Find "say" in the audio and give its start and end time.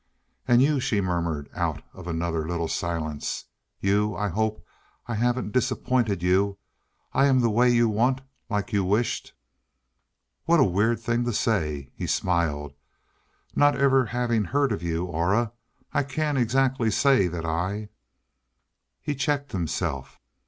11.33-11.91, 16.89-17.27